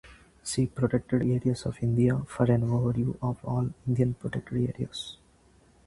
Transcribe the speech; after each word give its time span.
See 0.41 0.65
Protected 0.65 1.21
areas 1.21 1.67
of 1.67 1.77
India 1.83 2.17
for 2.27 2.45
an 2.45 2.61
overview 2.63 3.17
of 3.21 3.37
all 3.45 3.69
Indian 3.87 4.15
protected 4.15 4.53
areas. 4.71 5.17